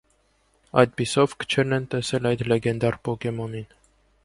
Այդպիսով, 0.83 1.35
քչերն 1.43 1.77
են 1.77 1.85
տեսել 1.93 2.31
այս 2.31 2.43
լեգենդար 2.53 3.01
պոկեմոնին։ 3.09 3.71